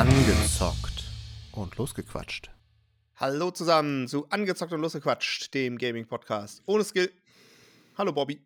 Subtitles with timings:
[0.00, 1.04] Angezockt
[1.52, 2.50] und losgequatscht.
[3.16, 6.62] Hallo zusammen zu Angezockt und Losgequatscht, dem Gaming-Podcast.
[6.64, 7.10] Ohne Skill.
[7.98, 8.40] Hallo Bobby.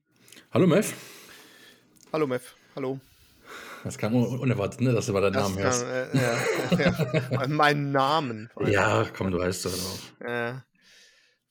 [0.51, 0.93] Hallo Mev.
[2.13, 2.57] Hallo Mev.
[2.75, 2.99] Hallo.
[3.85, 6.13] Das kam un- unerwartet, ne, dass du mal deinen Namen Das hörst.
[6.13, 7.47] äh, ja, ja.
[7.47, 8.51] Meinen Namen.
[8.67, 10.27] Ja, komm, du heißt doch auch.
[10.27, 10.55] Äh,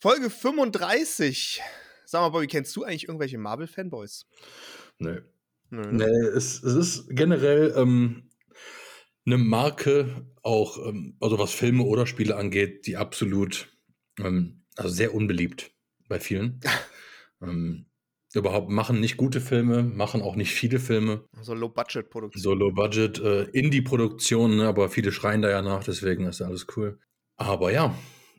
[0.01, 1.61] Folge 35.
[2.03, 4.25] Sag mal, Bobby, kennst du eigentlich irgendwelche Marvel-Fanboys?
[4.97, 5.19] Nee.
[5.69, 5.91] Nö.
[5.93, 8.29] Nee, es, es ist generell ähm,
[9.25, 13.69] eine Marke, auch ähm, also was Filme oder Spiele angeht, die absolut
[14.19, 15.71] ähm, also sehr unbeliebt
[16.07, 16.59] bei vielen.
[17.41, 17.85] ähm,
[18.33, 21.23] überhaupt machen nicht gute Filme, machen auch nicht viele Filme.
[21.41, 22.41] So Low-Budget-Produktion.
[22.41, 26.99] So Low-Budget, äh, Indie-Produktionen, ne, aber viele schreien da ja nach, deswegen ist alles cool.
[27.35, 27.95] Aber ja,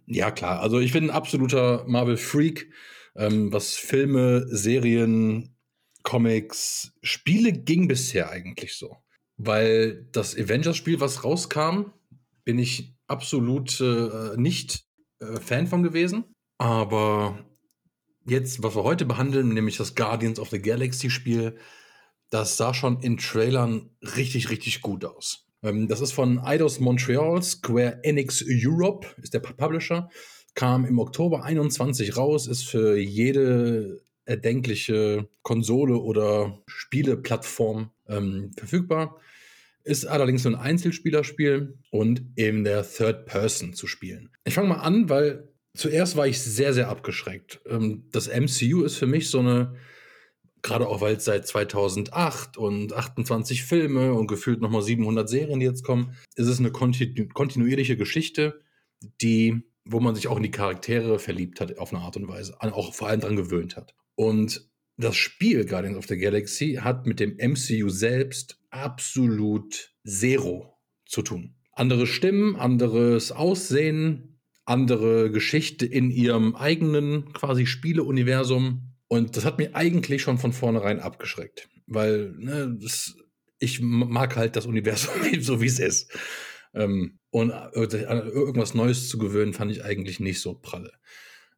[0.07, 2.71] ja klar, also ich bin ein absoluter Marvel-Freak,
[3.17, 5.57] ähm, was Filme, Serien,
[6.03, 8.97] Comics, Spiele ging bisher eigentlich so.
[9.37, 11.93] Weil das Avengers-Spiel, was rauskam,
[12.45, 14.85] bin ich absolut äh, nicht
[15.21, 16.25] äh, Fan von gewesen.
[16.59, 17.45] Aber
[18.27, 21.57] jetzt, was wir heute behandeln, nämlich das Guardians of the Galaxy-Spiel,
[22.31, 25.47] das sah schon in Trailern richtig, richtig gut aus.
[25.63, 30.09] Ähm, das ist von Eidos Montreal, Square Enix Europe, ist der Publisher.
[30.55, 39.21] Kam im Oktober 21 raus, ist für jede erdenkliche Konsole oder Spieleplattform ähm, verfügbar.
[39.83, 44.31] Ist allerdings nur ein Einzelspielerspiel und in der Third Person zu spielen.
[44.45, 47.61] Ich fange mal an, weil zuerst war ich sehr, sehr abgeschreckt.
[47.69, 49.75] Ähm, das MCU ist für mich so eine
[50.65, 55.67] gerade auch weil es seit 2008 und 28 Filme und gefühlt nochmal 700 Serien, die
[55.67, 58.61] jetzt kommen, ist es eine kontinu kontinuierliche Geschichte,
[59.21, 62.57] die, wo man sich auch in die Charaktere verliebt hat auf eine Art und Weise,
[62.61, 63.95] auch vor allem dran gewöhnt hat.
[64.17, 71.23] Und das Spiel Guardians of the Galaxy hat mit dem MCU selbst absolut zero zu
[71.23, 71.57] tun.
[71.73, 78.95] Andere Stimmen, anderes Aussehen, andere Geschichte in ihrem eigenen quasi Spieleuniversum.
[79.09, 83.17] Und das hat mich eigentlich schon von vornherein abgeschreckt, weil ne, das,
[83.59, 86.17] ich mag halt das Universum so, wie es ist.
[86.73, 90.93] Ähm, und äh, irgendwas Neues zu gewöhnen, fand ich eigentlich nicht so pralle.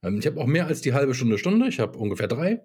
[0.06, 1.69] Ähm, ich habe auch mehr als die halbe Stunde, Stunde.
[1.69, 2.62] Ich habe ungefähr drei.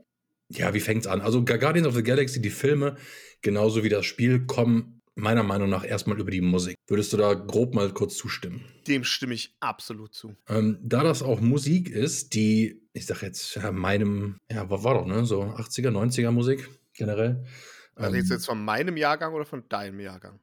[0.50, 1.22] Ja, wie fängt's an?
[1.22, 2.98] Also Guardians of the Galaxy, die Filme,
[3.42, 6.76] genauso wie das Spiel, kommen meiner Meinung nach erstmal über die Musik.
[6.88, 8.66] Würdest du da grob mal kurz zustimmen?
[8.88, 10.36] Dem stimme ich absolut zu.
[10.48, 14.94] Ähm, da das auch Musik ist, die, ich sag jetzt, ja, meinem, ja, war, war
[14.96, 17.46] doch, ne, so 80er, 90er Musik generell.
[17.96, 20.40] Also Ähm, jetzt, jetzt von meinem Jahrgang oder von deinem Jahrgang?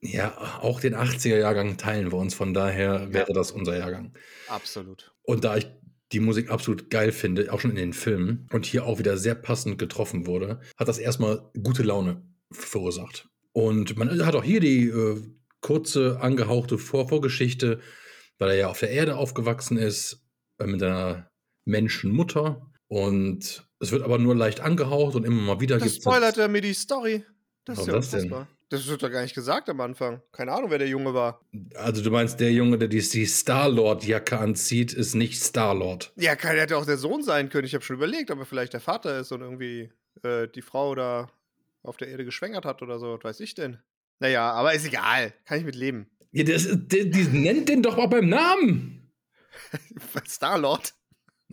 [0.00, 4.12] ja, auch den 80er-Jahrgang teilen wir uns, von daher wäre das unser Jahrgang.
[4.48, 5.14] Absolut.
[5.22, 5.66] Und da ich
[6.14, 9.34] die Musik absolut geil finde, auch schon in den Filmen, und hier auch wieder sehr
[9.34, 13.28] passend getroffen wurde, hat das erstmal gute Laune verursacht.
[13.52, 15.20] Und man hat auch hier die äh,
[15.60, 17.80] kurze, angehauchte Vor Vorgeschichte,
[18.38, 20.24] weil er ja auf der Erde aufgewachsen ist,
[20.58, 21.30] äh, mit einer
[21.64, 22.70] Menschenmutter.
[22.88, 26.48] Und es wird aber nur leicht angehaucht und immer mal wieder Das gibt's- spoilert er
[26.48, 27.24] mir die Story.
[27.64, 28.32] Das ist ja das denn?
[28.74, 30.20] Das wird doch gar nicht gesagt am Anfang.
[30.32, 31.40] Keine Ahnung, wer der Junge war.
[31.76, 36.12] Also du meinst, der Junge, der die, die Star-Lord-Jacke anzieht, ist nicht Star-Lord.
[36.16, 37.66] Ja, kann, hätte auch der Sohn sein können.
[37.66, 39.92] Ich habe schon überlegt, ob er vielleicht der Vater ist und irgendwie
[40.24, 41.30] äh, die Frau da
[41.84, 43.14] auf der Erde geschwängert hat oder so.
[43.14, 43.78] Was weiß ich denn?
[44.18, 45.32] Naja, aber ist egal.
[45.44, 46.10] Kann ich mit leben.
[46.32, 49.12] Ja, das, die, die nennt den doch mal beim Namen.
[50.26, 50.94] Star-Lord.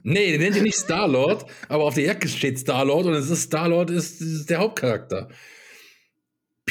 [0.01, 3.43] Nee, den nennt ihr nicht Star-Lord, aber auf der Jacke steht Star-Lord und es ist
[3.43, 5.29] Star-Lord ist, ist der Hauptcharakter.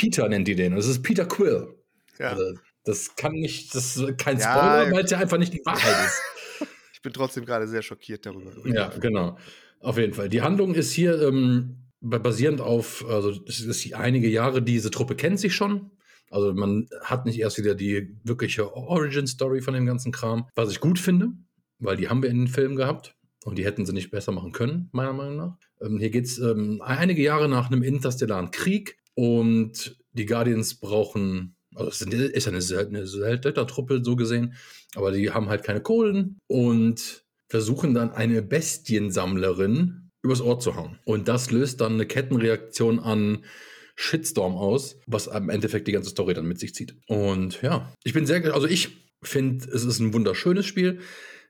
[0.01, 0.73] Peter nennt die den.
[0.73, 1.75] und Es ist Peter Quill.
[2.19, 2.31] Ja.
[2.31, 5.63] Also, das kann nicht, das ist kein Ja, Spoiler, weil es ja einfach nicht die
[5.65, 6.21] Wahrheit ist.
[6.95, 8.53] Ich bin trotzdem gerade sehr schockiert darüber.
[8.67, 9.39] Ja, genau.
[9.81, 10.29] Auf jeden Fall.
[10.29, 15.15] Die Handlung ist hier ähm, ba- basierend auf, also es ist einige Jahre, diese Truppe
[15.17, 15.91] kennt sich schon.
[16.31, 20.81] Also man hat nicht erst wieder die wirkliche Origin-Story von dem ganzen Kram, was ich
[20.81, 21.29] gut finde,
[21.79, 24.53] weil die haben wir in den Filmen gehabt und die hätten sie nicht besser machen
[24.53, 25.57] können, meiner Meinung nach.
[25.81, 31.57] Ähm, hier geht es ähm, einige Jahre nach einem interstellaren Krieg und die Guardians brauchen,
[31.75, 34.55] also es ist ja eine, eine Söldnertruppe so gesehen,
[34.95, 40.99] aber die haben halt keine Kohlen und versuchen dann eine Bestiensammlerin übers Ohr zu hauen.
[41.05, 43.45] Und das löst dann eine Kettenreaktion an
[43.97, 46.97] Shitstorm aus, was im Endeffekt die ganze Story dann mit sich zieht.
[47.07, 51.01] Und ja, ich bin sehr, also ich finde, es ist ein wunderschönes Spiel.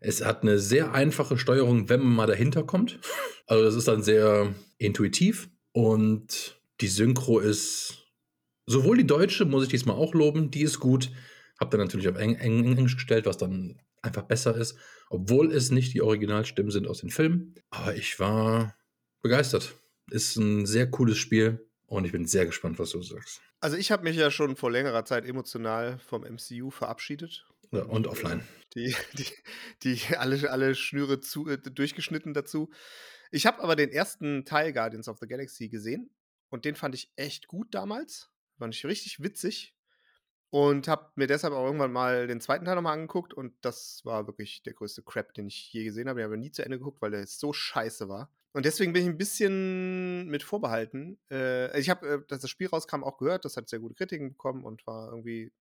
[0.00, 2.98] Es hat eine sehr einfache Steuerung, wenn man mal dahinter kommt.
[3.46, 8.06] Also das ist dann sehr intuitiv und die Synchro ist
[8.66, 11.10] sowohl die deutsche, muss ich diesmal auch loben, die ist gut.
[11.58, 14.76] Hab dann natürlich auf Eng Eng Englisch gestellt, was dann einfach besser ist,
[15.10, 17.54] obwohl es nicht die Originalstimmen sind aus den Filmen.
[17.70, 18.76] Aber ich war
[19.22, 19.74] begeistert.
[20.10, 23.40] Ist ein sehr cooles Spiel Und ich bin sehr gespannt, was du sagst.
[23.60, 27.46] Also ich habe mich ja schon vor längerer Zeit emotional vom MCU verabschiedet.
[27.72, 28.42] Ja, und offline.
[28.74, 29.26] Die, die,
[29.82, 32.70] die alle, alle Schnüre zu, äh, durchgeschnitten dazu.
[33.30, 36.10] Ich habe aber den ersten Teil Guardians of the Galaxy gesehen
[36.50, 38.30] und den fand ich echt gut damals.
[38.58, 39.74] Fand ich richtig witzig.
[40.50, 44.26] Und habe mir deshalb auch irgendwann mal den zweiten Teil nochmal angeguckt und das war
[44.26, 46.18] wirklich der größte Crap, den ich je gesehen habe.
[46.18, 48.32] Den habe ich nie zu Ende geguckt, weil der so scheiße war.
[48.52, 51.20] Und deswegen bin ich ein bisschen mit vorbehalten.
[51.30, 53.44] Äh, ich habe, äh, dass das Spiel rauskam, auch gehört.
[53.44, 55.52] Das hat sehr gute Kritiken bekommen und war irgendwie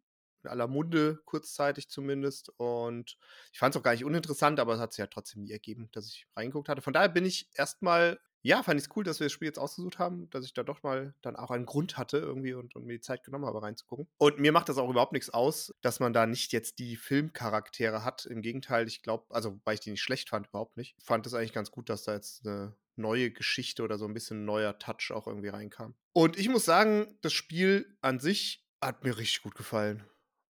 [0.43, 2.49] in aller Munde, kurzzeitig zumindest.
[2.57, 3.17] Und
[3.51, 5.89] ich fand es auch gar nicht uninteressant, aber es hat sich ja trotzdem nie ergeben,
[5.91, 6.81] dass ich reingeguckt hatte.
[6.81, 9.59] Von daher bin ich erstmal, ja, fand ich es cool, dass wir das Spiel jetzt
[9.59, 12.85] ausgesucht haben, dass ich da doch mal dann auch einen Grund hatte irgendwie und, und
[12.85, 14.07] mir die Zeit genommen habe, reinzugucken.
[14.17, 18.03] Und mir macht das auch überhaupt nichts aus, dass man da nicht jetzt die Filmcharaktere
[18.03, 18.25] hat.
[18.25, 20.95] Im Gegenteil, ich glaube, also weil ich die nicht schlecht fand, überhaupt nicht.
[21.03, 24.45] Fand es eigentlich ganz gut, dass da jetzt eine neue Geschichte oder so ein bisschen
[24.45, 25.95] neuer Touch auch irgendwie reinkam.
[26.13, 30.03] Und ich muss sagen, das Spiel an sich hat mir richtig gut gefallen.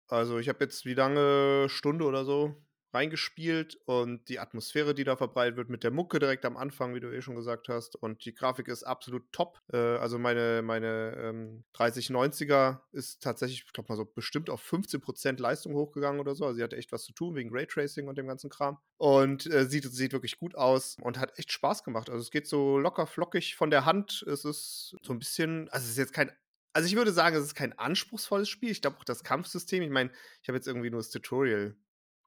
[0.07, 2.55] Also ich habe jetzt wie lange Stunde oder so
[2.93, 6.99] reingespielt und die Atmosphäre, die da verbreitet wird mit der Mucke direkt am Anfang, wie
[6.99, 7.95] du eh schon gesagt hast.
[7.95, 9.59] Und die Grafik ist absolut top.
[9.71, 15.39] Äh, also meine, meine ähm, 3090er ist tatsächlich, ich glaube mal so bestimmt auf 15%
[15.39, 16.45] Leistung hochgegangen oder so.
[16.45, 18.77] Also sie hatte echt was zu tun wegen Raytracing und dem ganzen Kram.
[18.97, 22.09] Und äh, sieht, sieht wirklich gut aus und hat echt Spaß gemacht.
[22.09, 24.23] Also es geht so locker flockig von der Hand.
[24.27, 26.31] Es ist so ein bisschen, also es ist jetzt kein
[26.71, 28.69] also ich würde sagen, es ist kein anspruchsvolles Spiel.
[28.69, 31.75] Ich glaube auch das Kampfsystem, ich meine, ich habe jetzt irgendwie nur das Tutorial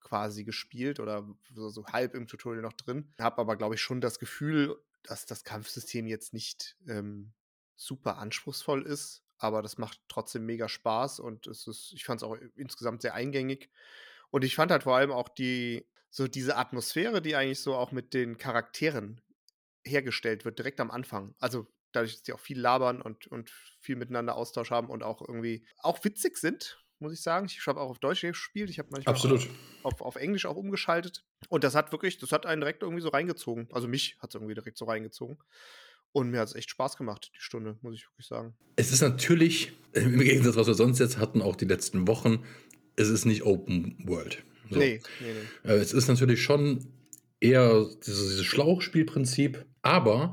[0.03, 3.13] quasi gespielt oder so, so halb im Tutorial noch drin.
[3.19, 7.33] Habe aber, glaube ich, schon das Gefühl, dass das Kampfsystem jetzt nicht ähm,
[7.77, 12.25] super anspruchsvoll ist, aber das macht trotzdem mega Spaß und es ist, ich fand es
[12.25, 13.71] auch insgesamt sehr eingängig.
[14.31, 17.91] Und ich fand halt vor allem auch die, so diese Atmosphäre, die eigentlich so auch
[17.91, 19.21] mit den Charakteren
[19.85, 21.35] hergestellt wird, direkt am Anfang.
[21.39, 23.51] Also dadurch, dass die auch viel labern und, und
[23.81, 27.47] viel miteinander Austausch haben und auch irgendwie auch witzig sind, muss ich sagen.
[27.47, 29.49] Ich habe auch auf Deutsch gespielt, ich habe manchmal Absolut.
[29.83, 31.25] Auf, auf Englisch auch umgeschaltet.
[31.49, 33.69] Und das hat wirklich, das hat einen direkt irgendwie so reingezogen.
[33.73, 35.39] Also mich hat es irgendwie direkt so reingezogen.
[36.13, 38.55] Und mir hat es echt Spaß gemacht, die Stunde, muss ich wirklich sagen.
[38.77, 42.45] Es ist natürlich, im Gegensatz, was wir sonst jetzt hatten, auch die letzten Wochen,
[42.97, 44.43] es ist nicht Open World.
[44.71, 44.79] So.
[44.79, 45.27] Nee, nee,
[45.65, 45.71] nee.
[45.71, 46.87] Äh, es ist natürlich schon
[47.41, 50.33] eher dieses, dieses Schlauchspielprinzip, aber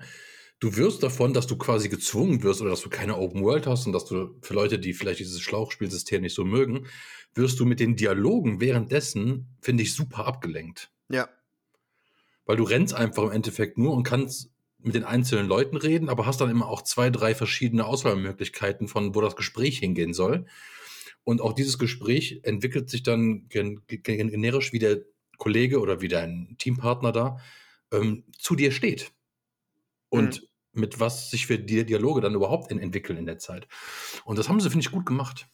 [0.59, 3.87] du wirst davon, dass du quasi gezwungen wirst oder dass du keine Open World hast
[3.87, 6.87] und dass du für Leute, die vielleicht dieses Schlauchspielsystem nicht so mögen,
[7.33, 10.91] wirst du mit den Dialogen währenddessen, finde ich, super abgelenkt.
[11.09, 11.29] Ja.
[12.45, 16.25] Weil du rennst einfach im Endeffekt nur und kannst mit den einzelnen Leuten reden, aber
[16.25, 20.45] hast dann immer auch zwei, drei verschiedene Auswahlmöglichkeiten von, wo das Gespräch hingehen soll.
[21.23, 25.01] Und auch dieses Gespräch entwickelt sich dann generisch, wie der
[25.37, 27.37] Kollege oder wie dein Teampartner da
[27.91, 29.11] ähm, zu dir steht.
[30.09, 30.48] Und mhm
[30.79, 33.67] mit was sich für die Dialoge dann überhaupt entwickeln in der Zeit.
[34.25, 35.47] Und das haben sie, finde ich, gut gemacht.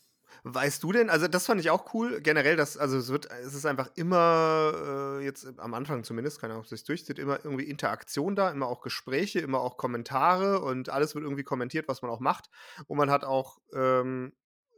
[0.47, 3.55] Weißt du denn, also das fand ich auch cool, generell, dass, also es wird, es
[3.55, 7.43] ist einfach immer, äh, jetzt am Anfang zumindest, keine Ahnung, ob es sich durchzieht, immer
[7.43, 12.03] irgendwie Interaktion da, immer auch Gespräche, immer auch Kommentare und alles wird irgendwie kommentiert, was
[12.03, 12.51] man auch macht.
[12.85, 14.33] Und man hat auch ähm,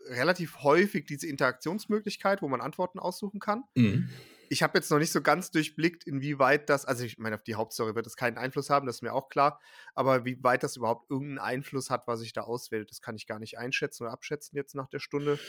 [0.08, 3.66] relativ häufig diese Interaktionsmöglichkeit, wo man Antworten aussuchen kann.
[3.76, 4.08] Mhm
[4.50, 7.56] ich habe jetzt noch nicht so ganz durchblickt, inwieweit das, also ich meine, auf die
[7.56, 9.60] Hauptstory wird es keinen Einfluss haben, das ist mir auch klar,
[9.96, 13.28] aber wie weit das überhaupt irgendeinen Einfluss hat, was ich da auswähle, das kann ich
[13.28, 15.40] gar nicht einschätzen oder abschätzen jetzt nach der Stunde.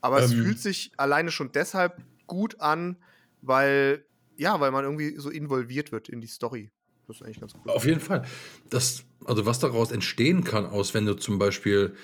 [0.00, 0.24] Aber ähm.
[0.24, 2.96] es fühlt sich alleine schon deshalb gut an,
[3.42, 4.04] weil,
[4.36, 6.72] ja, weil man irgendwie so involviert wird in die Story.
[7.06, 7.68] Das ist eigentlich ganz gut.
[7.68, 8.24] Auf jeden Fall.
[8.68, 11.94] Das, also was daraus entstehen kann, aus wenn du zum Beispiel,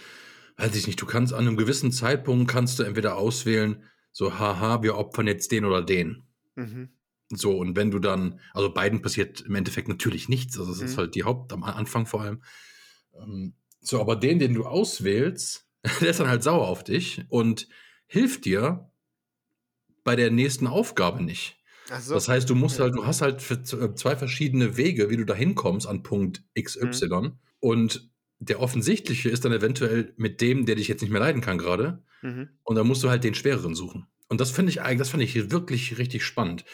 [0.56, 4.82] weiß ich nicht, du kannst an einem gewissen Zeitpunkt kannst du entweder auswählen, so, haha,
[4.82, 6.25] wir opfern jetzt den oder den.
[6.56, 6.90] Mhm.
[7.30, 10.86] So, und wenn du dann, also beiden passiert im Endeffekt natürlich nichts, also das mhm.
[10.86, 12.42] ist halt die Haupt, am Anfang vor allem.
[13.20, 15.68] Ähm, so, aber den, den du auswählst,
[16.00, 17.68] der ist dann halt sauer auf dich und
[18.06, 18.90] hilft dir
[20.04, 21.56] bei der nächsten Aufgabe nicht.
[22.00, 22.14] So.
[22.14, 25.34] Das heißt, du musst halt, du hast halt äh, zwei verschiedene Wege, wie du da
[25.34, 27.06] hinkommst an Punkt XY.
[27.08, 27.38] Mhm.
[27.60, 31.58] Und der offensichtliche ist dann eventuell mit dem, der dich jetzt nicht mehr leiden kann
[31.58, 32.02] gerade.
[32.22, 32.48] Mhm.
[32.64, 34.06] Und dann musst du halt den schwereren suchen.
[34.28, 36.64] Und das finde ich eigentlich, das finde ich wirklich richtig spannend.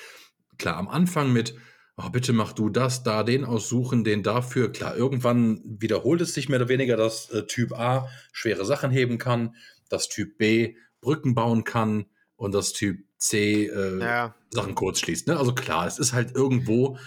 [0.59, 1.55] Klar, am Anfang mit,
[1.97, 4.73] oh, bitte mach du das, da den aussuchen, den dafür.
[4.73, 9.19] Klar, irgendwann wiederholt es sich mehr oder weniger, dass äh, Typ A schwere Sachen heben
[9.19, 9.57] kann,
[9.89, 12.07] dass Typ B Brücken bauen kann
[12.37, 14.35] und dass Typ C äh, ja.
[14.51, 15.29] Sachen kurz schließt.
[15.29, 15.37] Ne?
[15.37, 16.99] Also klar, es ist halt irgendwo,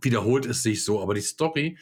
[0.00, 1.78] wiederholt es sich so, aber die Story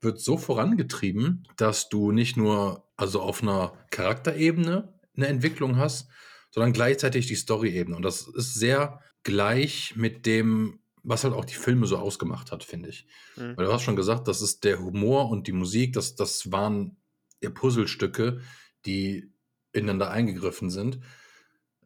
[0.00, 6.08] wird so vorangetrieben, dass du nicht nur also auf einer Charakterebene eine Entwicklung hast,
[6.50, 7.96] sondern gleichzeitig die Story-Ebene.
[7.96, 12.64] Und das ist sehr gleich mit dem, was halt auch die Filme so ausgemacht hat,
[12.64, 13.06] finde ich.
[13.36, 13.56] Mhm.
[13.56, 16.96] Weil du hast schon gesagt, das ist der Humor und die Musik, das, das waren
[17.40, 18.40] eher Puzzlestücke,
[18.86, 19.30] die
[19.72, 21.00] ineinander eingegriffen sind.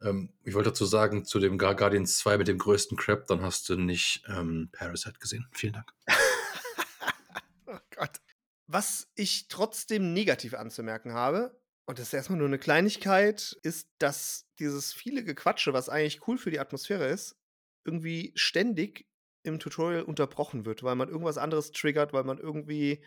[0.02, 3.68] Ähm, ich wollte dazu sagen, zu dem Guardians 2 mit dem größten Crap, dann hast
[3.68, 5.46] du nicht ähm, Parasite gesehen.
[5.52, 5.92] Vielen Dank.
[7.66, 8.20] oh Gott.
[8.66, 11.60] Was ich trotzdem negativ anzumerken habe,
[11.92, 16.38] und das ist erstmal nur eine Kleinigkeit, ist, dass dieses viele Gequatsche, was eigentlich cool
[16.38, 17.36] für die Atmosphäre ist,
[17.84, 19.06] irgendwie ständig
[19.42, 23.04] im Tutorial unterbrochen wird, weil man irgendwas anderes triggert, weil man irgendwie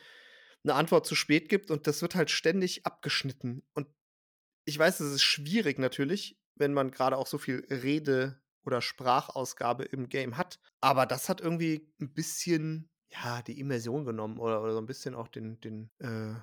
[0.64, 3.64] eine Antwort zu spät gibt und das wird halt ständig abgeschnitten.
[3.74, 3.88] Und
[4.66, 9.86] ich weiß, es ist schwierig natürlich, wenn man gerade auch so viel Rede oder Sprachausgabe
[9.86, 10.60] im Game hat.
[10.80, 15.16] Aber das hat irgendwie ein bisschen, ja, die Immersion genommen oder, oder so ein bisschen
[15.16, 16.36] auch den, den, äh,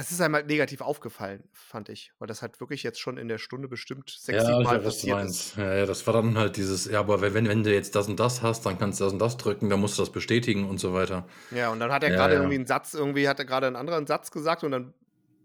[0.00, 3.28] es ist einem halt negativ aufgefallen, fand ich, weil das halt wirklich jetzt schon in
[3.28, 5.56] der Stunde bestimmt sechs, Ja, sieben Mal passiert ist.
[5.56, 8.18] Ja, ja, das war dann halt dieses, ja, aber wenn, wenn du jetzt das und
[8.18, 10.78] das hast, dann kannst du das und das drücken, dann musst du das bestätigen und
[10.78, 11.26] so weiter.
[11.50, 12.40] Ja, und dann hat er Ja, gerade ja.
[12.40, 14.94] irgendwie einen Satz, irgendwie hat er gerade einen anderen Satz gesagt und dann,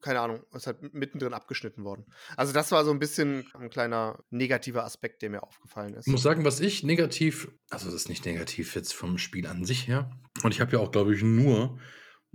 [0.01, 2.05] keine Ahnung, ist halt mittendrin abgeschnitten worden.
[2.37, 6.05] Also das war so ein bisschen ein kleiner negativer Aspekt, der mir aufgefallen ist.
[6.07, 9.65] Ich muss sagen, was ich negativ, also das ist nicht negativ jetzt vom Spiel an
[9.65, 10.11] sich her.
[10.43, 11.79] Und ich habe ja auch, glaube ich, nur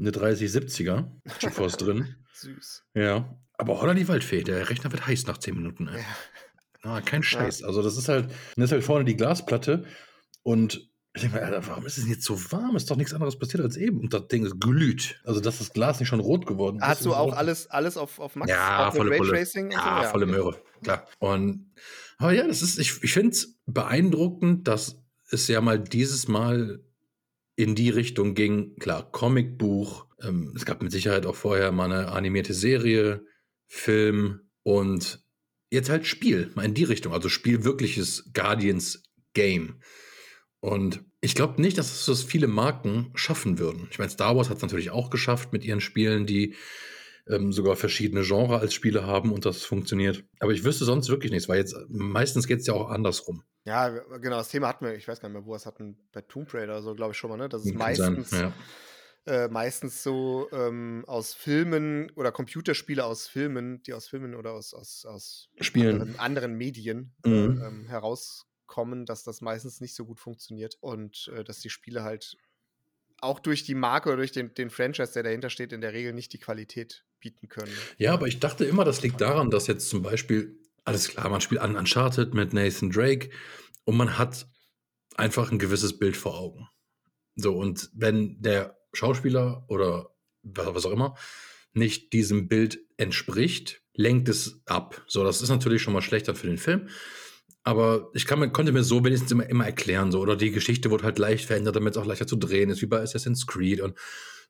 [0.01, 2.17] eine 3070er GeForce drin.
[2.35, 2.85] Süß.
[2.95, 3.37] Ja.
[3.59, 5.89] Aber holla die Waldfee, der Rechner wird heiß nach 10 Minuten.
[5.89, 5.99] Ey.
[5.99, 6.05] Ja.
[6.83, 7.63] Ah, kein Scheiß.
[7.63, 9.85] Also das ist halt, das ist halt vorne die Glasplatte
[10.43, 12.77] und ich denke mir, Alter, warum ist es jetzt so warm?
[12.77, 14.01] Ist doch nichts anderes passiert als eben.
[14.01, 15.21] Und das Ding ist glüht.
[15.25, 16.85] Also dass das Glas nicht schon rot geworden ist.
[16.85, 17.35] Hast du auch rot.
[17.35, 18.51] alles, alles auf, auf Max?
[18.51, 19.39] Ja, mit volle Pulle.
[19.71, 20.11] Ja, so?
[20.11, 20.35] volle okay.
[20.35, 21.07] Möhre, klar.
[21.19, 21.73] Und
[22.19, 26.81] aber ja, das ist, ich, ich finde es beeindruckend, dass es ja mal dieses Mal
[27.63, 28.77] in die Richtung ging.
[28.77, 30.07] Klar, Comicbuch.
[30.23, 33.25] Ähm, es gab mit Sicherheit auch vorher mal eine animierte Serie,
[33.67, 35.25] Film und
[35.71, 37.13] jetzt halt Spiel, mal in die Richtung.
[37.13, 39.03] Also Spiel wirkliches Guardians
[39.35, 39.81] Game.
[40.61, 43.89] Und ich glaube nicht, dass das viele Marken schaffen würden.
[43.91, 46.55] Ich meine, Star Wars hat es natürlich auch geschafft mit ihren Spielen, die
[47.31, 50.25] ähm, sogar verschiedene Genre als Spiele haben und das funktioniert.
[50.39, 53.43] Aber ich wüsste sonst wirklich nichts, weil jetzt meistens geht es ja auch andersrum.
[53.65, 55.97] Ja, genau, das Thema hatten wir, ich weiß gar nicht mehr, wo wir es hatten,
[56.13, 57.49] bei Tomb Raider oder so, glaube ich schon mal, ne?
[57.49, 58.53] Das ist Kann sein, meistens, ja.
[59.27, 64.73] äh, meistens so ähm, aus Filmen oder Computerspiele aus Filmen, die aus Filmen oder aus,
[64.73, 66.01] aus, aus Spielen.
[66.01, 67.61] anderen, anderen Medien Mhm.
[67.61, 72.03] äh, ähm, herauskommen, dass das meistens nicht so gut funktioniert und äh, dass die Spiele
[72.03, 72.37] halt
[73.21, 76.15] auch durch die Marke oder durch den, den Franchise, der dahinter steht, in der Regel
[76.15, 77.73] nicht die Qualität bieten können.
[77.99, 81.41] Ja, aber ich dachte immer, das liegt daran, dass jetzt zum Beispiel, alles klar, man
[81.41, 83.31] spielt an Uncharted mit Nathan Drake
[83.85, 84.49] und man hat
[85.17, 86.69] einfach ein gewisses Bild vor Augen.
[87.37, 90.11] So, und wenn der Schauspieler oder
[90.43, 91.17] wa- was auch immer
[91.73, 95.05] nicht diesem Bild entspricht, lenkt es ab.
[95.07, 96.89] So, das ist natürlich schon mal schlechter für den Film.
[97.63, 101.05] Aber ich kann, konnte mir so wenigstens immer, immer erklären, so, oder die Geschichte wurde
[101.05, 103.97] halt leicht verändert, damit es auch leichter zu drehen ist, wie bei Assassin's Creed und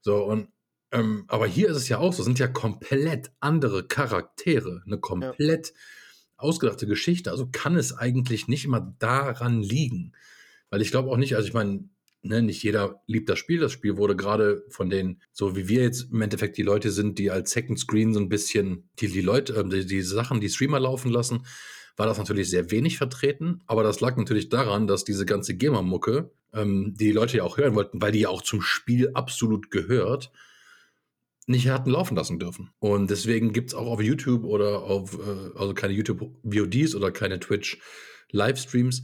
[0.01, 0.25] so.
[0.25, 0.49] Und
[0.93, 5.73] ähm, aber hier ist es ja auch so, sind ja komplett andere Charaktere, eine komplett
[6.37, 7.31] ausgedachte Geschichte.
[7.31, 10.13] Also kann es eigentlich nicht immer daran liegen.
[10.71, 11.89] Weil ich glaube auch nicht, also ich meine,
[12.23, 13.61] ne, nicht jeder liebt das Spiel.
[13.61, 17.19] Das Spiel wurde gerade von den, so wie wir jetzt im Endeffekt die Leute sind,
[17.19, 20.49] die als Second Screen so ein bisschen die, die Leute, äh, die, die Sachen, die
[20.49, 21.47] Streamer laufen lassen,
[21.97, 23.63] war das natürlich sehr wenig vertreten.
[23.67, 27.59] Aber das lag natürlich daran, dass diese ganze GEMA-Mucke, ähm, die die Leute ja auch
[27.59, 30.33] hören wollten, weil die ja auch zum Spiel absolut gehört,
[31.51, 32.71] nicht hatten laufen lassen dürfen.
[32.79, 37.39] Und deswegen gibt es auch auf YouTube oder auf, äh, also keine YouTube-VODs oder keine
[37.41, 39.03] Twitch-Livestreams,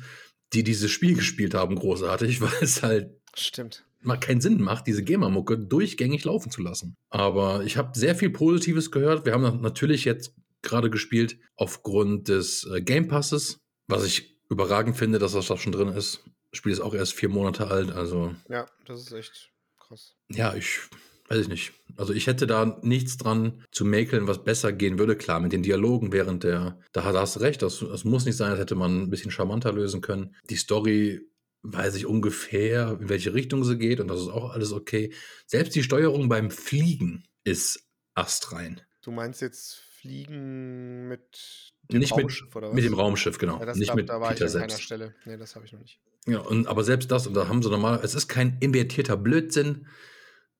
[0.52, 3.84] die dieses Spiel gespielt haben, großartig, weil es halt Stimmt.
[4.02, 6.94] mal keinen Sinn macht, diese GEMA-Mucke durchgängig laufen zu lassen.
[7.10, 9.26] Aber ich habe sehr viel Positives gehört.
[9.26, 14.96] Wir haben na- natürlich jetzt gerade gespielt aufgrund des äh, Game Passes, was ich überragend
[14.96, 16.22] finde, dass das da schon drin ist.
[16.50, 20.14] Das Spiel ist auch erst vier Monate alt, also Ja, das ist echt krass.
[20.28, 20.80] ja, ich
[21.28, 21.72] weiß ich nicht.
[21.96, 25.16] Also ich hätte da nichts dran zu mäkeln, was besser gehen würde.
[25.16, 28.50] Klar, mit den Dialogen während der, da hast du recht, das, das muss nicht sein,
[28.50, 30.34] das hätte man ein bisschen charmanter lösen können.
[30.50, 31.20] Die Story
[31.62, 35.12] weiß ich ungefähr, in welche Richtung sie geht und das ist auch alles okay.
[35.46, 38.80] Selbst die Steuerung beim Fliegen ist astrein.
[39.02, 42.74] Du meinst jetzt Fliegen mit dem Nicht mit, Raumschiff oder was?
[42.74, 43.58] mit dem Raumschiff, genau.
[43.58, 44.82] Ja, nicht glaub, mit da war Peter ich an keiner selbst.
[44.84, 45.14] Stelle.
[45.24, 46.00] Nee, das habe ich noch nicht.
[46.26, 49.86] Ja, und, aber selbst das, und da haben sie normal, es ist kein invertierter Blödsinn.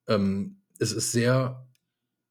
[0.08, 1.66] Ähm, es ist sehr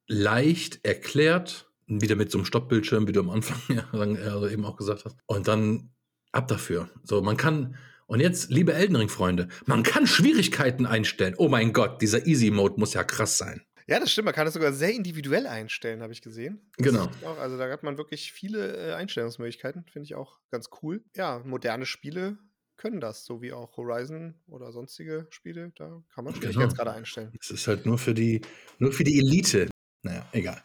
[0.08, 4.78] leicht erklärt, wieder mit so einem Stoppbildschirm, wie du am Anfang ja, also eben auch
[4.78, 5.18] gesagt hast.
[5.26, 5.92] Und dann
[6.32, 6.90] ab dafür.
[7.04, 7.76] So, man kann,
[8.08, 11.36] und jetzt, liebe Elden Ring-Freunde, man kann Schwierigkeiten einstellen.
[11.38, 13.62] Oh mein Gott, dieser Easy-Mode muss ja krass sein.
[13.88, 14.26] Ja, das stimmt.
[14.26, 16.60] Man kann es sogar sehr individuell einstellen, habe ich gesehen.
[16.78, 17.10] Das Genau.
[17.24, 19.86] Auch, also da hat man wirklich viele äh, Einstellungsmöglichkeiten.
[19.92, 21.04] Finde ich auch ganz cool.
[21.16, 22.40] Ja, moderne Spiele
[22.78, 25.72] können das, so wie auch Horizon oder sonstige Spiele.
[25.76, 26.46] Da kann man Genau.
[26.46, 27.32] Schwierigkeitsgrade einstellen.
[27.40, 28.42] Es ist halt nur für die,
[28.80, 29.70] nur für die Elite.
[30.04, 30.64] Naja, egal.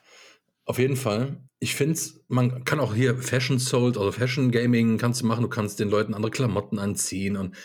[0.65, 1.43] Auf jeden Fall.
[1.59, 5.43] Ich finde es, man kann auch hier Fashion Sold, also Fashion Gaming kannst du machen.
[5.43, 7.37] Du kannst den Leuten andere Klamotten anziehen.
[7.37, 7.57] Und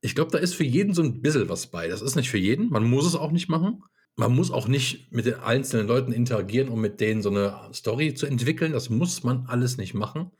[0.00, 1.88] ich glaube, da ist für jeden so ein bisschen was bei.
[1.88, 2.70] Das ist nicht für jeden.
[2.70, 3.82] Man muss es auch nicht machen.
[4.16, 8.14] Man muss auch nicht mit den einzelnen Leuten interagieren, um mit denen so eine Story
[8.14, 8.72] zu entwickeln.
[8.72, 10.30] Das muss man alles nicht machen.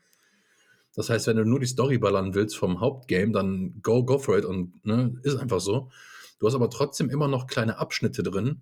[0.95, 4.37] Das heißt, wenn du nur die Story ballern willst vom Hauptgame, dann go, go for
[4.37, 5.91] it und ne, ist einfach so.
[6.39, 8.61] Du hast aber trotzdem immer noch kleine Abschnitte drin,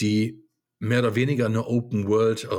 [0.00, 0.44] die
[0.78, 2.56] mehr oder weniger eine Open World äh,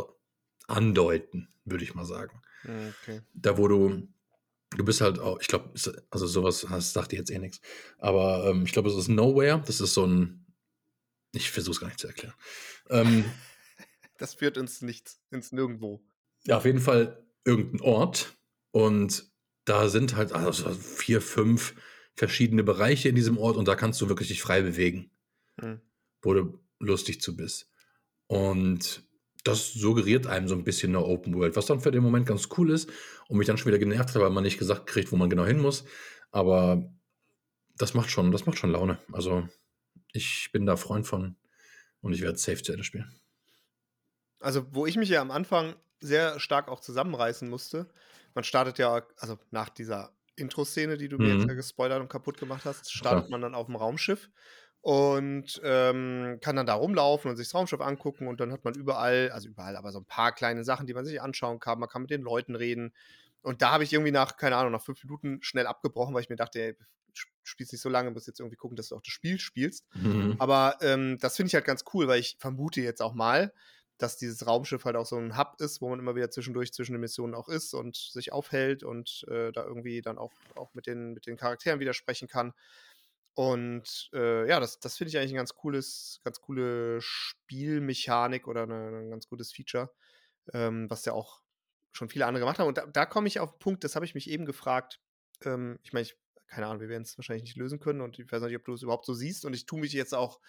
[0.67, 2.41] andeuten, würde ich mal sagen.
[2.61, 3.21] Hm, okay.
[3.33, 4.07] Da, wo du,
[4.75, 5.71] du bist halt auch, ich glaube,
[6.09, 7.61] also sowas das sagt dir jetzt eh nichts,
[7.99, 10.45] aber ähm, ich glaube, es ist Nowhere, das ist so ein,
[11.31, 12.33] ich versuche es gar nicht zu erklären.
[12.89, 13.25] Ähm,
[14.17, 16.03] das führt uns nichts, ins Nirgendwo.
[16.45, 18.34] Ja, auf jeden Fall irgendein Ort
[18.75, 19.31] und
[19.63, 21.75] da sind halt also vier, fünf
[22.13, 25.11] verschiedene Bereiche in diesem Ort und da kannst du wirklich dich frei bewegen,
[25.61, 25.79] hm.
[26.21, 27.71] wo du lustig zu bist.
[28.27, 29.07] Und
[29.45, 32.49] das suggeriert einem so ein bisschen eine Open World, was dann für den Moment ganz
[32.57, 32.91] cool ist
[33.29, 35.45] und mich dann schon wieder genervt hat, weil man nicht gesagt kriegt, wo man genau
[35.45, 35.85] hin muss.
[36.31, 36.83] Aber
[37.77, 38.99] das macht schon, das macht schon Laune.
[39.13, 39.47] Also
[40.11, 41.37] ich bin da Freund von
[42.01, 43.09] und ich werde safe zu Ende spielen.
[44.41, 47.89] Also, wo ich mich ja am Anfang sehr stark auch zusammenreißen musste,
[48.35, 51.57] man startet ja, also nach dieser Intro-Szene, die du mir jetzt ja mhm.
[51.57, 53.31] gespoilert und kaputt gemacht hast, startet Klar.
[53.31, 54.29] man dann auf dem Raumschiff
[54.81, 58.75] und ähm, kann dann da rumlaufen und sich das Raumschiff angucken und dann hat man
[58.75, 61.79] überall, also überall, aber so ein paar kleine Sachen, die man sich anschauen kann.
[61.79, 62.93] Man kann mit den Leuten reden.
[63.41, 66.29] Und da habe ich irgendwie nach, keine Ahnung, nach fünf Minuten schnell abgebrochen, weil ich
[66.29, 66.75] mir dachte, ey,
[67.43, 69.85] spielst nicht so lange, musst jetzt irgendwie gucken, dass du auch das Spiel spielst.
[69.95, 70.35] Mhm.
[70.39, 73.53] Aber ähm, das finde ich halt ganz cool, weil ich vermute jetzt auch mal,
[73.97, 76.93] dass dieses Raumschiff halt auch so ein Hub ist, wo man immer wieder zwischendurch zwischen
[76.93, 80.87] den Missionen auch ist und sich aufhält und äh, da irgendwie dann auch, auch mit,
[80.87, 82.53] den, mit den Charakteren widersprechen kann.
[83.35, 88.63] Und äh, ja, das, das finde ich eigentlich ein ganz cooles, ganz coole Spielmechanik oder
[88.65, 89.91] ein ganz gutes Feature,
[90.53, 91.41] ähm, was ja auch
[91.91, 92.67] schon viele andere gemacht haben.
[92.67, 94.99] Und da, da komme ich auf den Punkt, das habe ich mich eben gefragt.
[95.43, 98.31] Ähm, ich meine, ich, keine Ahnung, wir werden es wahrscheinlich nicht lösen können und ich
[98.31, 99.45] weiß nicht, ob du es überhaupt so siehst.
[99.45, 100.39] Und ich tue mich jetzt auch,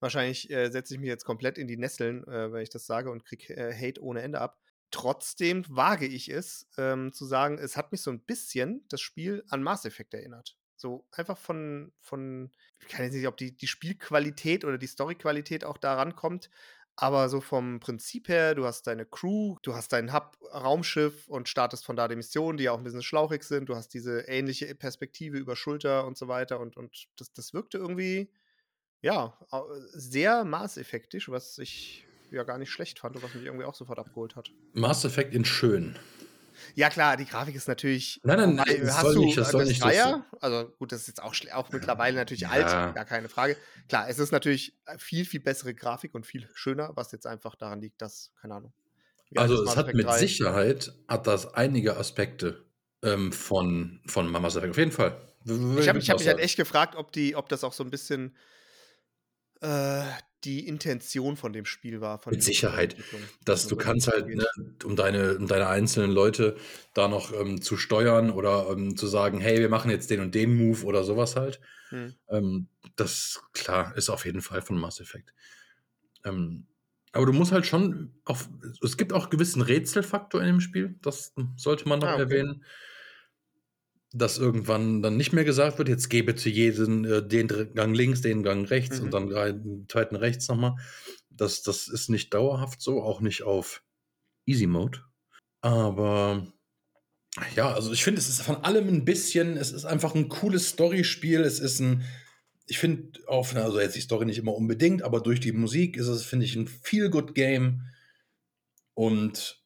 [0.00, 3.10] wahrscheinlich äh, setze ich mich jetzt komplett in die Nesseln, äh, wenn ich das sage
[3.10, 4.58] und kriege äh, Hate ohne Ende ab.
[4.90, 9.44] Trotzdem wage ich es, ähm, zu sagen, es hat mich so ein bisschen das Spiel
[9.48, 10.56] an Mass Effect erinnert.
[10.76, 15.64] So einfach von, von ich kann jetzt nicht, ob die, die Spielqualität oder die Storyqualität
[15.64, 16.50] auch daran kommt,
[16.96, 21.84] aber so vom Prinzip her, du hast deine Crew, du hast dein Hub-Raumschiff und startest
[21.84, 23.68] von da die Missionen, die ja auch ein bisschen schlauchig sind.
[23.68, 26.60] Du hast diese ähnliche Perspektive über Schulter und so weiter.
[26.60, 28.30] Und, und das, das wirkte irgendwie,
[29.04, 29.36] ja,
[29.92, 33.98] sehr maßeffektisch, was ich ja gar nicht schlecht fand und was mich irgendwie auch sofort
[33.98, 34.50] abgeholt hat.
[34.72, 35.96] Mass Effect in schön.
[36.74, 38.20] Ja, klar, die Grafik ist natürlich.
[38.22, 40.24] Nein, nein, nein das hast soll du nicht, das, soll nicht Dreier?
[40.30, 40.38] So.
[40.38, 42.50] Also, gut, das ist jetzt auch, auch mittlerweile natürlich ja.
[42.50, 43.56] alt, gar keine Frage.
[43.88, 47.82] Klar, es ist natürlich viel, viel bessere Grafik und viel schöner, was jetzt einfach daran
[47.82, 48.72] liegt, dass, keine Ahnung.
[49.36, 50.18] Also, es hat mit 3?
[50.18, 52.64] Sicherheit hat das einige Aspekte
[53.02, 54.70] ähm, von, von Mamas Effect.
[54.70, 55.20] Auf jeden Fall.
[55.44, 58.34] Ich habe hab mich halt echt gefragt, ob, die, ob das auch so ein bisschen
[59.64, 60.04] äh,
[60.44, 62.20] die Intention von dem Spiel war.
[62.28, 62.96] Mit Sicherheit.
[63.44, 64.46] Dass du kannst halt, ne,
[64.84, 66.56] um, deine, um deine einzelnen Leute
[66.92, 70.34] da noch ähm, zu steuern oder ähm, zu sagen, hey, wir machen jetzt den und
[70.34, 71.60] den Move oder sowas halt.
[71.88, 72.14] Hm.
[72.28, 75.32] Ähm, das, klar, ist auf jeden Fall von Mass Effect.
[76.24, 76.66] Ähm,
[77.12, 78.50] aber du musst halt schon, auf,
[78.82, 82.22] es gibt auch gewissen Rätselfaktor in dem Spiel, das sollte man noch ah, okay.
[82.22, 82.64] erwähnen
[84.14, 88.20] dass irgendwann dann nicht mehr gesagt wird, jetzt gebe zu jedem äh, den Gang links,
[88.20, 89.04] den Gang rechts mhm.
[89.04, 90.76] und dann den zweiten rechts nochmal.
[91.30, 93.82] Das, das ist nicht dauerhaft so, auch nicht auf
[94.46, 95.00] Easy Mode.
[95.60, 96.46] Aber
[97.56, 100.68] ja, also ich finde, es ist von allem ein bisschen, es ist einfach ein cooles
[100.68, 101.40] Storyspiel.
[101.40, 102.04] Es ist ein,
[102.66, 106.06] ich finde, auf, also jetzt die Story nicht immer unbedingt, aber durch die Musik ist
[106.06, 107.82] es, finde ich, ein Feel-Good-Game.
[108.94, 109.63] Und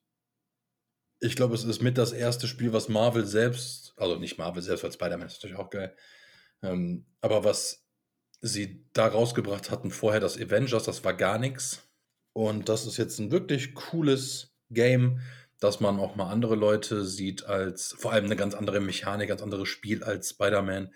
[1.21, 4.85] ich glaube, es ist mit das erste Spiel, was Marvel selbst, also nicht Marvel selbst,
[4.85, 5.95] weil Spider-Man ist natürlich auch geil,
[6.63, 7.89] ähm, aber was
[8.41, 11.89] sie da rausgebracht hatten vorher, das Avengers, das war gar nichts.
[12.33, 15.21] Und das ist jetzt ein wirklich cooles Game,
[15.59, 19.43] dass man auch mal andere Leute sieht als, vor allem eine ganz andere Mechanik, ganz
[19.43, 20.95] anderes Spiel als Spider-Man.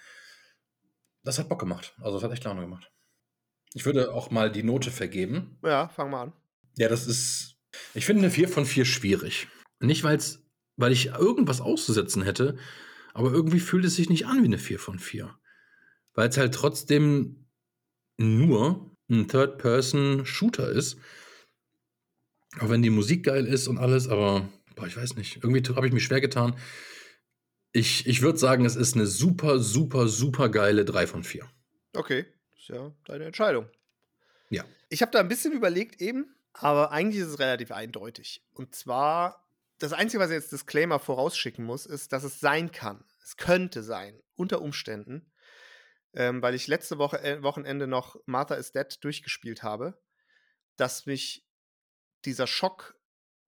[1.24, 1.94] Das hat Bock gemacht.
[1.98, 2.92] Also, das hat echt Laune gemacht.
[3.74, 5.58] Ich würde auch mal die Note vergeben.
[5.64, 6.32] Ja, fang mal an.
[6.76, 7.56] Ja, das ist,
[7.94, 9.48] ich finde eine 4 von 4 schwierig.
[9.82, 10.42] Nicht, weil's,
[10.76, 12.56] weil ich irgendwas auszusetzen hätte,
[13.14, 15.34] aber irgendwie fühlt es sich nicht an wie eine 4 von 4.
[16.14, 17.46] Weil es halt trotzdem
[18.16, 20.96] nur ein Third-Person-Shooter ist.
[22.60, 25.36] Auch wenn die Musik geil ist und alles, aber boah, ich weiß nicht.
[25.42, 26.56] Irgendwie habe ich mich schwer getan.
[27.72, 31.48] Ich, ich würde sagen, es ist eine super, super, super geile 3 von 4.
[31.94, 33.68] Okay, ist ja deine Entscheidung.
[34.50, 34.64] Ja.
[34.90, 38.42] Ich habe da ein bisschen überlegt eben, Aber eigentlich ist es relativ eindeutig.
[38.52, 39.46] Und zwar,
[39.82, 43.04] das Einzige, was ich jetzt Disclaimer vorausschicken muss, ist, dass es sein kann.
[43.20, 45.32] Es könnte sein, unter Umständen,
[46.12, 50.00] ähm, weil ich letzte Woche, äh, Wochenende noch Martha is Dead durchgespielt habe,
[50.76, 51.48] dass mich
[52.24, 52.96] dieser Schock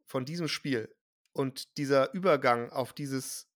[0.07, 0.93] von diesem Spiel
[1.33, 3.49] und dieser Übergang auf dieses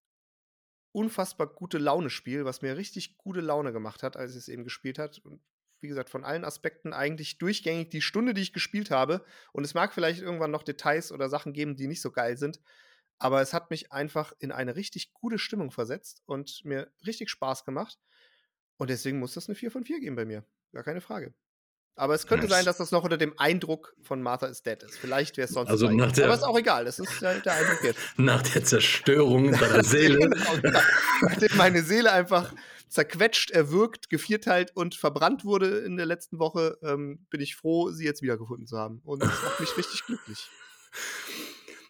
[0.92, 5.00] unfassbar gute Laune-Spiel, was mir richtig gute Laune gemacht hat, als ich es eben gespielt
[5.00, 5.18] hat.
[5.18, 5.42] Und
[5.80, 9.24] wie gesagt, von allen Aspekten eigentlich durchgängig die Stunde, die ich gespielt habe.
[9.52, 12.60] Und es mag vielleicht irgendwann noch Details oder Sachen geben, die nicht so geil sind.
[13.18, 17.64] Aber es hat mich einfach in eine richtig gute Stimmung versetzt und mir richtig Spaß
[17.64, 17.98] gemacht.
[18.76, 20.44] Und deswegen muss das eine 4 von 4 geben bei mir.
[20.72, 21.34] Gar keine Frage.
[21.98, 24.96] Aber es könnte sein, dass das noch unter dem Eindruck von Martha is Dead ist.
[24.96, 25.68] Vielleicht wäre es sonst.
[25.68, 26.84] Also nach der, Aber ist auch egal.
[26.84, 27.98] Das ist ja der Eindruck jetzt.
[28.16, 30.30] Nach der Zerstörung deiner Seele.
[30.62, 30.80] genau,
[31.22, 32.54] Nachdem meine Seele einfach
[32.88, 38.04] zerquetscht, erwürgt, gevierteilt und verbrannt wurde in der letzten Woche, ähm, bin ich froh, sie
[38.04, 39.00] jetzt wiedergefunden zu haben.
[39.04, 40.48] Und das macht mich richtig glücklich.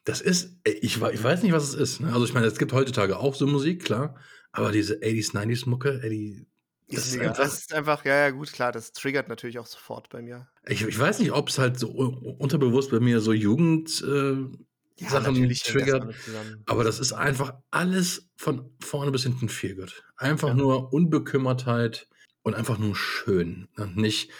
[0.04, 2.00] Das ist, ich, ich weiß nicht, was es ist.
[2.00, 2.12] Ne?
[2.12, 4.16] Also ich meine, es gibt heutzutage auch so Musik, klar.
[4.52, 6.46] Aber diese 80s, 90s Mucke, die,
[6.90, 10.08] das ist, einfach, das ist einfach, ja, ja, gut, klar, das triggert natürlich auch sofort
[10.08, 10.48] bei mir.
[10.66, 14.36] Ich, ich weiß nicht, ob es halt so unterbewusst bei mir so Jugend äh,
[14.98, 16.14] ja, Sachen triggert.
[16.66, 20.02] aber das ist einfach alles von vorne bis hinten viel gut.
[20.16, 20.54] Einfach ja.
[20.54, 22.08] nur Unbekümmertheit
[22.42, 23.68] und einfach nur schön.
[23.76, 24.30] Und nicht,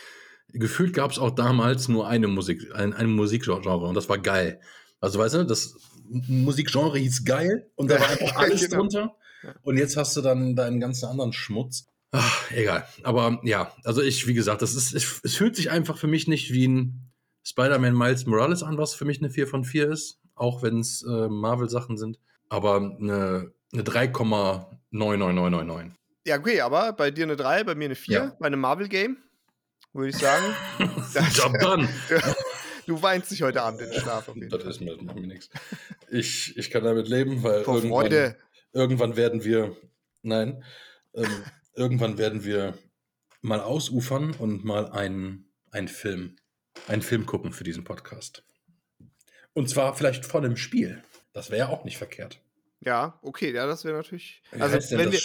[0.48, 4.60] gefühlt gab es auch damals nur eine Musik, ein, ein Musikgenre und das war geil.
[5.00, 5.76] Also weißt du, das
[6.08, 8.76] Musikgenre hieß geil und da war einfach alles genau.
[8.78, 9.16] drunter.
[9.62, 11.86] Und jetzt hast du dann deinen ganzen anderen Schmutz.
[12.10, 12.84] Ach, egal.
[13.02, 16.26] Aber ja, also ich, wie gesagt, das ist, es, es fühlt sich einfach für mich
[16.26, 17.12] nicht wie ein
[17.44, 21.02] Spider-Man Miles Morales an, was für mich eine 4 von 4 ist, auch wenn es
[21.02, 22.18] äh, Marvel-Sachen sind.
[22.48, 25.92] Aber eine, eine 3,99999.
[26.26, 28.36] Ja, okay, aber bei dir eine 3, bei mir eine 4, ja.
[28.38, 29.16] bei einem Marvel-Game,
[29.92, 30.44] würde ich sagen.
[31.34, 31.88] Job done.
[32.86, 34.30] Du weinst dich heute Abend in den Schlaf.
[34.34, 35.50] das ist mir, das macht mir nichts.
[36.10, 38.34] Ich, ich kann damit leben, weil irgendwann,
[38.72, 39.76] irgendwann werden wir,
[40.22, 40.64] nein,
[41.12, 42.78] ähm, irgendwann werden wir
[43.42, 46.36] mal ausufern und mal einen, einen Film,
[46.86, 48.42] einen Film gucken für diesen Podcast.
[49.58, 51.02] Und zwar vielleicht vor dem Spiel.
[51.32, 52.40] Das wäre ja auch nicht verkehrt.
[52.80, 54.40] Ja, okay, ja, das wäre natürlich.
[54.52, 55.20] Wie also, wenn wir,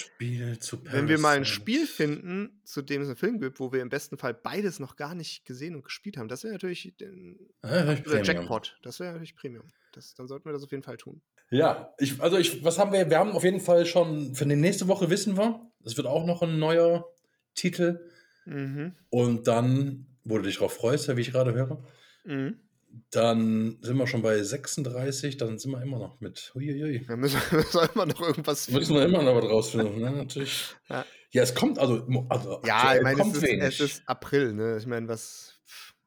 [0.91, 3.89] wenn wir mal ein Spiel finden, zu dem es einen Film gibt, wo wir im
[3.89, 7.93] besten Fall beides noch gar nicht gesehen und gespielt haben, das wäre natürlich den, ja,
[7.93, 8.79] der Jackpot.
[8.81, 9.67] Das wäre natürlich Premium.
[9.91, 11.21] Das, dann sollten wir das auf jeden Fall tun.
[11.51, 13.07] Ja, ich, also ich, was haben wir?
[13.11, 16.25] Wir haben auf jeden Fall schon für die nächste Woche wissen wir, es wird auch
[16.25, 17.05] noch ein neuer
[17.53, 18.09] Titel.
[18.45, 18.95] Mhm.
[19.11, 21.83] Und dann, wo du dich drauf freust, wie ich gerade höre,
[22.25, 22.62] mhm.
[23.09, 26.51] Dann sind wir schon bei 36, dann sind wir immer noch mit.
[26.53, 27.05] Huiuiui.
[27.07, 28.79] Dann müssen wir, müssen wir immer noch irgendwas finden.
[28.79, 30.11] Müssen wir immer noch was rausfinden, ne?
[30.11, 30.75] Natürlich.
[30.89, 31.05] Ja.
[31.31, 31.43] ja.
[31.43, 34.77] es kommt, also, also ja, ich meine, es, ist, es ist April, ne?
[34.77, 35.59] Ich meine, was,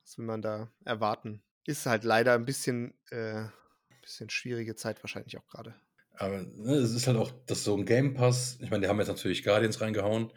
[0.04, 1.42] was will man da erwarten?
[1.64, 3.44] Ist halt leider ein bisschen, äh,
[4.02, 5.74] bisschen schwierige Zeit wahrscheinlich auch gerade.
[6.18, 8.98] Aber ne, es ist halt auch, dass so ein Game Pass, ich meine, die haben
[8.98, 10.32] jetzt natürlich Guardians reingehauen,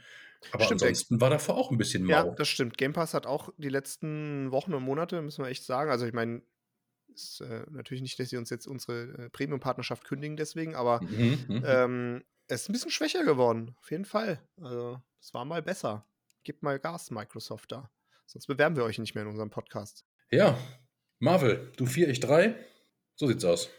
[0.52, 2.12] aber stimmt, ansonsten war davor auch ein bisschen mau.
[2.12, 2.78] Ja, das stimmt.
[2.78, 5.92] Game Pass hat auch die letzten Wochen und Monate, müssen wir echt sagen.
[5.92, 6.42] Also ich meine,
[7.14, 11.46] ist äh, natürlich nicht, dass sie uns jetzt unsere äh, Premium-Partnerschaft kündigen deswegen, aber mhm,
[11.48, 11.64] mhm.
[11.66, 13.76] ähm, es ist ein bisschen schwächer geworden.
[13.80, 14.42] Auf jeden Fall.
[14.62, 16.06] Also es war mal besser.
[16.44, 17.92] Gebt mal Gas, Microsoft da.
[18.26, 20.06] Sonst bewerben wir euch nicht mehr in unserem Podcast.
[20.32, 20.58] Ja,
[21.20, 22.56] Marvel, du 4, ich 3.
[23.16, 23.70] So sieht's aus.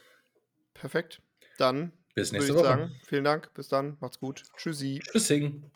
[0.75, 1.23] Perfekt.
[1.57, 2.65] Dann bis nächste Woche.
[2.65, 3.53] Sagen, vielen Dank.
[3.55, 3.97] Bis dann.
[4.01, 4.45] Macht's gut.
[4.57, 5.01] Tschüssi.
[5.03, 5.71] Tschüssing.